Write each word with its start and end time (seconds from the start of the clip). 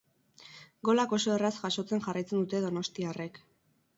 Golak 0.89 1.13
oso 1.17 1.33
erraz 1.35 1.51
jasotzen 1.59 2.03
jarraitzen 2.07 2.41
dute 2.45 2.61
donostiarrek. 2.65 3.41